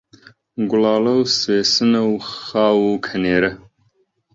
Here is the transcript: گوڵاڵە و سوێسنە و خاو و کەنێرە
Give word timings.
گوڵاڵە 0.69 1.13
و 1.17 1.29
سوێسنە 1.39 2.01
و 2.11 2.15
خاو 2.39 2.79
و 2.89 3.01
کەنێرە 3.05 3.51